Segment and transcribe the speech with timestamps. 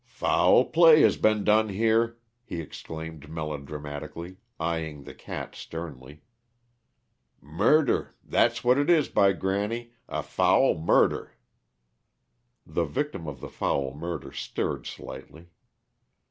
[0.03, 6.23] "Foul play has been done here!" he exclaimed melodramatically, eying the cat sternly.
[7.39, 11.33] "Murder that's what it is, by granny a foul murder!"
[12.65, 15.51] The victim of the foul murder stirred slightly.